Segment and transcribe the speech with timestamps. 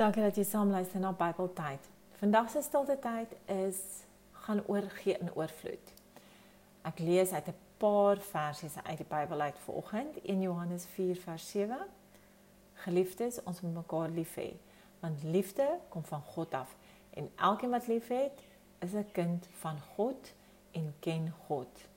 [0.00, 1.84] Dankie dat jy saam luister na Bybeltyd.
[2.16, 3.80] Vandag se stilte tyd is
[4.46, 5.90] gaan oor gee in oorvloed.
[6.88, 11.50] Ek lees uit 'n paar versies uit die Bybel uit vanoggend, 1 Johannes 4 vers
[11.50, 11.76] 7.
[12.74, 14.56] Geliefdes, ons moet mekaar lief hê,
[15.00, 16.76] want liefde kom van God af
[17.10, 18.42] en elkeen wat liefhet,
[18.78, 20.32] is 'n kind van God
[20.70, 21.88] en ken God.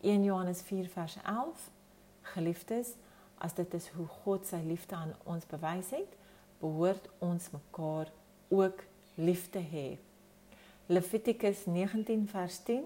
[0.00, 1.70] 1 Johannes 4 vers 11.
[2.22, 2.94] Geliefdes,
[3.38, 6.16] as dit is hoe God sy liefde aan ons bewys het,
[6.60, 8.10] behoort ons mekaar
[8.48, 9.98] ook lief te hê.
[10.86, 12.84] Levitikus 19 vers 10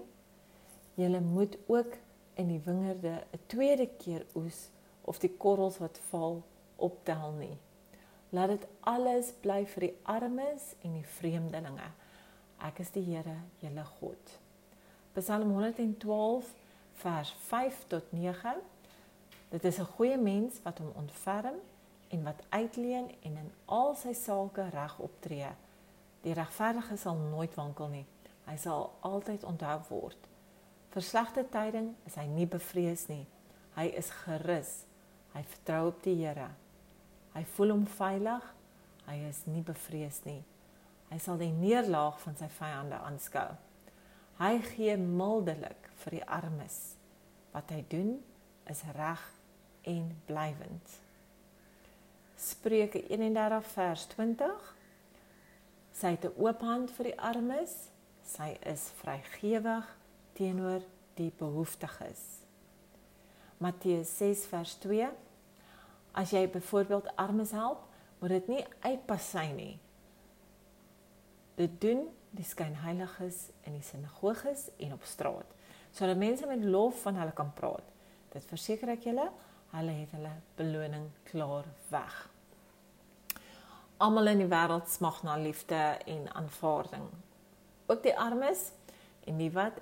[0.93, 1.97] Julle moet ook
[2.33, 4.69] in die wingerde 'n tweede keer oes
[5.01, 6.43] of die korrels wat val
[6.75, 7.57] optel nie.
[8.29, 11.89] Laat dit alles bly vir die armes en die vreemdelinge.
[12.59, 14.39] Ek is die Here, julle God.
[15.13, 16.53] Psalm 112
[16.93, 18.55] vers 5 tot 9
[19.49, 21.55] Dit is 'n goeie mens wat hom ontferm
[22.11, 25.51] en wat uitleen en in al sy sake reg optree.
[26.21, 28.05] Die regverdige sal nooit wankel nie.
[28.45, 30.27] Hy sal altyd onthou word.
[30.91, 33.23] Vir slegte tyding is hy nie bevrees nie.
[33.77, 34.81] Hy is gerus.
[35.31, 36.49] Hy vertrou op die Here.
[37.31, 38.47] Hy voel hom veilig.
[39.07, 40.41] Hy is nie bevrees nie.
[41.11, 43.47] Hy sal die neerlaag van sy vyande aanskou.
[44.41, 46.77] Hy gee mildelik vir die armes.
[47.55, 48.17] Wat hy doen
[48.71, 49.23] is reg
[49.87, 50.99] en blywend.
[52.61, 54.75] Spreuke 31 vers 20
[55.97, 57.89] Sy het 'n oop hand vir die armes.
[58.23, 59.97] Sy is vrygewig
[60.33, 60.81] teenoor
[61.15, 62.21] die behoeftiges.
[63.57, 65.09] Matteus 6 vers 2
[66.13, 67.87] As jy byvoorbeeld armes help,
[68.19, 69.79] moet dit nie uitpassy nie.
[71.55, 75.49] Dit doen die skynheiliges in die sinagoges en op straat,
[75.91, 77.89] sodat mense met lof van hulle kan praat.
[78.29, 79.31] Dit verseker ek julle,
[79.71, 82.29] hulle het hulle beloning klaar weg.
[84.01, 85.77] Almal in die wêreld smag na liefde
[86.09, 87.03] en aanvaarding.
[87.85, 88.71] Ook die armes
[89.29, 89.77] en die wat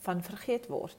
[0.00, 0.96] van vergeet word.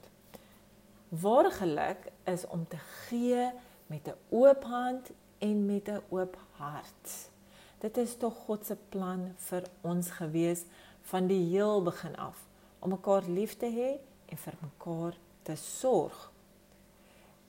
[1.09, 2.77] Ware geluk is om te
[3.07, 3.47] gee
[3.89, 7.29] met 'n oop hand en met 'n oop hart.
[7.79, 10.63] Dit is tog God se plan vir ons gewees
[11.01, 12.45] van die heel begin af
[12.79, 16.31] om mekaar lief te hê en vir mekaar te sorg.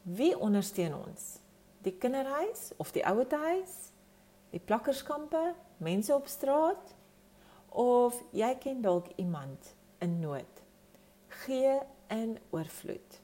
[0.03, 1.39] Wie ondersteun ons?
[1.83, 3.93] Die kinderhuis of die ouetehuis?
[4.53, 6.95] Die plakkerskampe, mense op straat
[7.73, 9.73] of jy ken dalk iemand
[10.05, 10.61] in nood?
[11.43, 11.79] Gee
[12.13, 13.21] in oorvloed.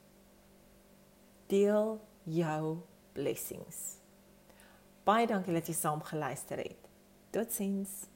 [1.53, 2.77] Deel jou
[3.13, 3.99] blessings.
[5.05, 6.89] Baie dankie dat jy saam geluister het.
[7.33, 8.07] Totsiens.